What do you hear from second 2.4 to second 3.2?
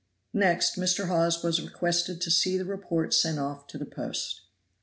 the report